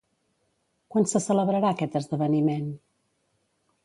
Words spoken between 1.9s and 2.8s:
esdeveniment?